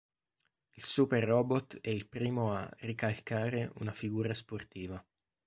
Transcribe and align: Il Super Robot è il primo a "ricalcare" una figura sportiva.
Il 0.77 0.83
Super 0.83 1.23
Robot 1.27 1.77
è 1.79 1.89
il 1.91 2.07
primo 2.07 2.55
a 2.55 2.67
"ricalcare" 2.79 3.71
una 3.75 3.91
figura 3.91 4.33
sportiva. 4.33 4.99